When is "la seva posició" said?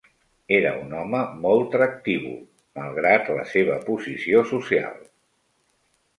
3.41-4.43